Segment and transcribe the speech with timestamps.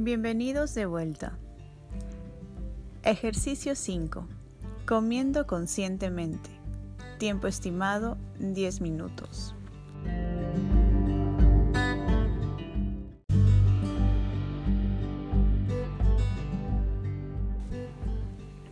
[0.00, 1.32] Bienvenidos de vuelta.
[3.02, 4.28] Ejercicio 5.
[4.86, 6.50] Comiendo conscientemente.
[7.18, 9.56] Tiempo estimado 10 minutos.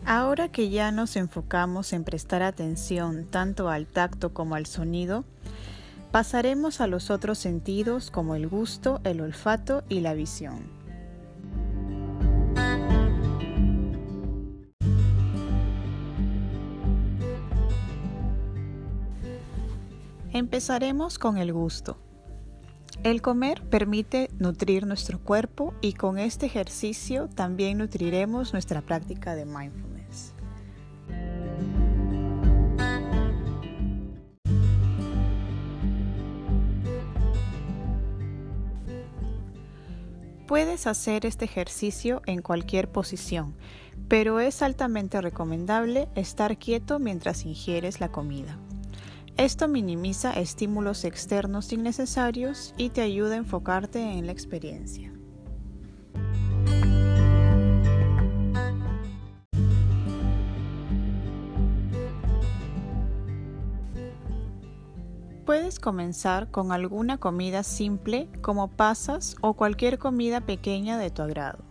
[0.05, 5.25] Ahora que ya nos enfocamos en prestar atención tanto al tacto como al sonido,
[6.13, 10.76] pasaremos a los otros sentidos como el gusto, el olfato y la visión.
[20.33, 21.97] Empezaremos con el gusto.
[23.03, 29.45] El comer permite nutrir nuestro cuerpo y con este ejercicio también nutriremos nuestra práctica de
[29.45, 30.33] mindfulness.
[40.47, 43.55] Puedes hacer este ejercicio en cualquier posición,
[44.07, 48.57] pero es altamente recomendable estar quieto mientras ingieres la comida.
[49.37, 55.13] Esto minimiza estímulos externos innecesarios y te ayuda a enfocarte en la experiencia.
[65.45, 71.66] Puedes comenzar con alguna comida simple como pasas o cualquier comida pequeña de tu agrado.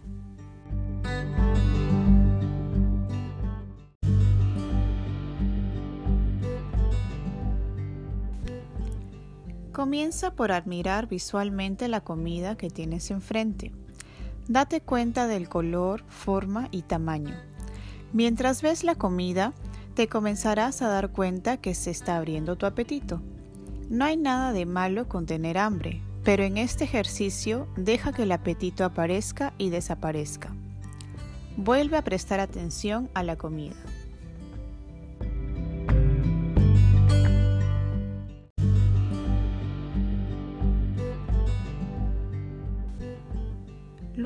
[9.86, 13.70] Comienza por admirar visualmente la comida que tienes enfrente.
[14.48, 17.36] Date cuenta del color, forma y tamaño.
[18.12, 19.52] Mientras ves la comida,
[19.94, 23.22] te comenzarás a dar cuenta que se está abriendo tu apetito.
[23.88, 28.32] No hay nada de malo con tener hambre, pero en este ejercicio deja que el
[28.32, 30.52] apetito aparezca y desaparezca.
[31.56, 33.76] Vuelve a prestar atención a la comida.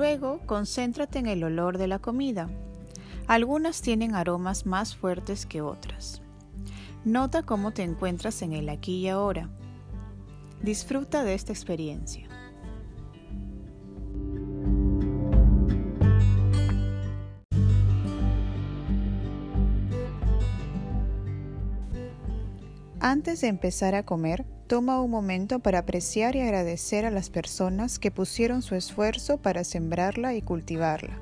[0.00, 2.48] Luego, concéntrate en el olor de la comida.
[3.26, 6.22] Algunas tienen aromas más fuertes que otras.
[7.04, 9.50] Nota cómo te encuentras en el aquí y ahora.
[10.62, 12.29] Disfruta de esta experiencia.
[23.02, 27.98] Antes de empezar a comer, toma un momento para apreciar y agradecer a las personas
[27.98, 31.18] que pusieron su esfuerzo para sembrarla y cultivarla.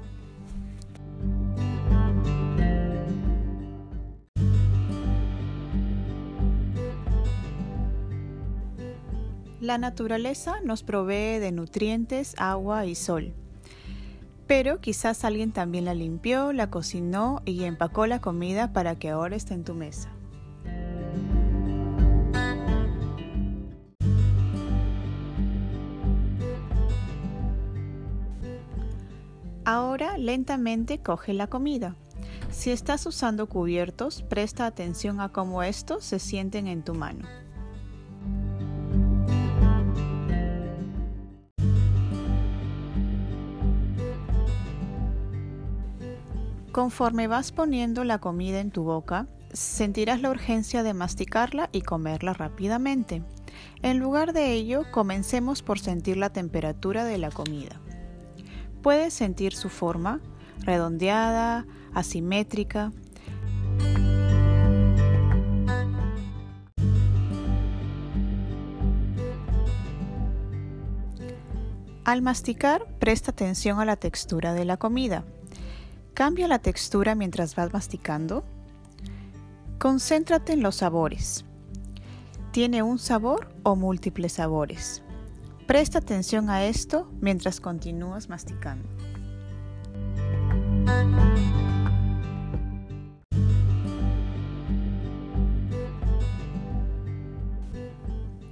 [9.61, 13.35] La naturaleza nos provee de nutrientes, agua y sol.
[14.49, 19.37] Pero quizás alguien también la limpió, la cocinó y empacó la comida para que ahora
[19.37, 20.11] esté en tu mesa.
[29.71, 31.95] Ahora lentamente coge la comida.
[32.51, 37.29] Si estás usando cubiertos, presta atención a cómo estos se sienten en tu mano.
[46.73, 52.33] Conforme vas poniendo la comida en tu boca, sentirás la urgencia de masticarla y comerla
[52.33, 53.23] rápidamente.
[53.83, 57.79] En lugar de ello, comencemos por sentir la temperatura de la comida.
[58.83, 60.21] Puedes sentir su forma,
[60.65, 62.93] redondeada, asimétrica.
[72.05, 75.25] Al masticar, presta atención a la textura de la comida.
[76.15, 78.45] Cambia la textura mientras vas masticando.
[79.79, 81.45] Concéntrate en los sabores.
[82.51, 85.03] ¿Tiene un sabor o múltiples sabores?
[85.69, 88.89] Presta atención a esto mientras continúas masticando.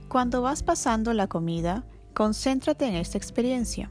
[0.09, 3.91] Cuando vas pasando la comida, concéntrate en esta experiencia.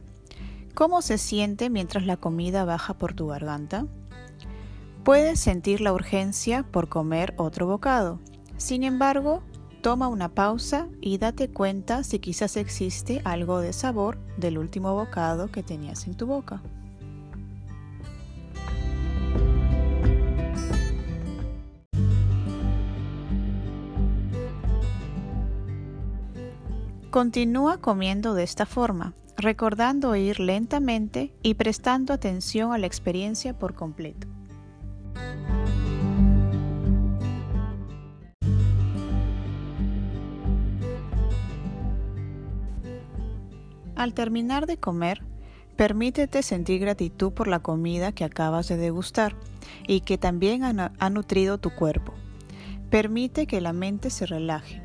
[0.75, 3.88] ¿Cómo se siente mientras la comida baja por tu garganta?
[5.04, 8.19] Puedes sentir la urgencia por comer otro bocado.
[8.57, 9.42] Sin embargo,
[9.85, 15.51] Toma una pausa y date cuenta si quizás existe algo de sabor del último bocado
[15.51, 16.63] que tenías en tu boca.
[27.11, 29.13] Continúa comiendo de esta forma.
[29.38, 34.34] recordando ir lentamente y prestando atención a la experiencia por completo.
[44.05, 45.23] Al terminar de comer,
[45.77, 49.35] permítete sentir gratitud por la comida que acabas de degustar
[49.87, 52.13] y que también ha, nutrido tu cuerpo.
[52.91, 54.83] Permite que la mente se relaje.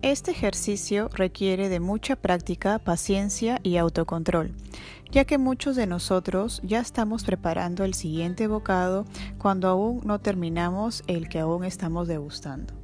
[0.00, 4.52] Este ejercicio requiere de mucha práctica, paciencia y autocontrol,
[5.12, 9.04] ya que muchos de nosotros ya estamos preparando el siguiente bocado
[9.38, 12.74] cuando aún no terminamos el que aún estamos degustando.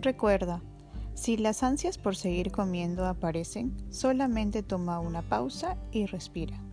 [0.00, 0.62] Recuerda,
[1.14, 6.67] si las ansias por seguir comiendo aparecen, solamente toma una pausa y respira.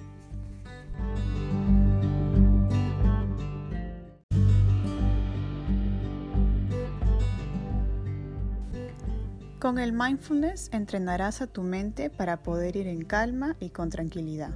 [9.65, 14.51] Con el mindfulness entrenarás a tu mente para poder ir en calma y con tranquilidad.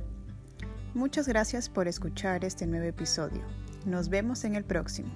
[0.93, 3.41] Muchas gracias por escuchar este nuevo episodio.
[3.87, 5.09] Nos vemos en el próximo.